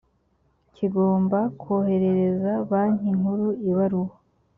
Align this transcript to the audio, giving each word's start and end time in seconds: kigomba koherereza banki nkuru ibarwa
kigomba 0.75 1.39
koherereza 1.61 2.51
banki 2.69 3.09
nkuru 3.17 3.47
ibarwa 3.69 4.13